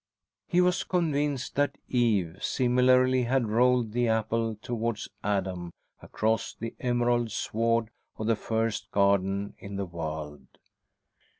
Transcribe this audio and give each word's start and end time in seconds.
He 0.47 0.61
was 0.61 0.83
convinced 0.83 1.53
that 1.57 1.77
Eve, 1.87 2.39
similarly, 2.41 3.21
had 3.25 3.47
rolled 3.51 3.91
the 3.91 4.07
apple 4.07 4.55
towards 4.55 5.07
Adam 5.23 5.69
across 6.01 6.55
the 6.55 6.73
emerald 6.79 7.29
sward 7.29 7.91
of 8.17 8.25
the 8.25 8.35
first 8.35 8.89
garden 8.89 9.53
in 9.59 9.75
the 9.75 9.85
world. 9.85 10.47